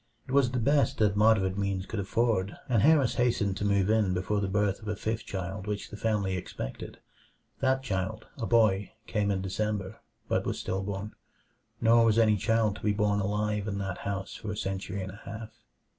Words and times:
It 0.27 0.31
was 0.31 0.49
the 0.49 0.57
best 0.57 0.97
that 0.97 1.15
moderate 1.15 1.59
means 1.59 1.85
could 1.85 1.99
afford, 1.99 2.55
and 2.67 2.81
Harris 2.81 3.13
hastened 3.21 3.55
to 3.57 3.63
move 3.65 3.87
in 3.91 4.15
before 4.15 4.39
the 4.41 4.47
birth 4.47 4.81
of 4.81 4.87
a 4.87 4.95
fifth 4.95 5.27
child 5.27 5.67
which 5.67 5.91
the 5.91 5.95
family 5.95 6.35
expected. 6.35 6.97
That 7.59 7.83
child, 7.83 8.25
a 8.39 8.47
boy, 8.47 8.93
came 9.05 9.29
in 9.29 9.43
December; 9.43 9.99
but 10.27 10.43
was 10.43 10.57
still 10.57 10.81
born. 10.81 11.13
Nor 11.81 12.05
was 12.05 12.17
any 12.17 12.35
child 12.35 12.77
to 12.77 12.81
be 12.81 12.93
born 12.93 13.19
alive 13.19 13.67
in 13.67 13.77
that 13.77 13.99
house 13.99 14.33
for 14.33 14.49
a 14.51 14.57
century 14.57 15.03
and 15.03 15.11
a 15.11 15.21
half. 15.23 15.51